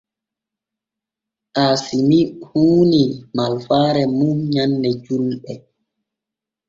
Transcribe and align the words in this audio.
Aasimi 1.63 2.19
huunii 2.47 3.07
malfaare 3.35 4.03
mum 4.17 4.37
nyanne 4.53 4.89
julɗe. 5.03 5.53